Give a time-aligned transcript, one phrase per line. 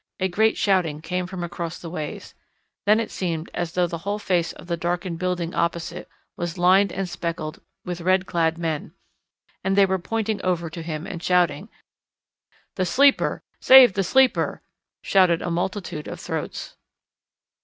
[0.19, 2.33] A great shouting came from across the ways.
[2.87, 6.91] Then it seemed as though the whole face of the darkened building opposite was lined
[6.91, 8.95] and speckled with red clad men.
[9.63, 11.69] And they were pointing over to him and shouting.
[12.77, 13.43] "The Sleeper!
[13.59, 14.63] Save the Sleeper!"
[15.03, 16.75] shouted a multitude of throats.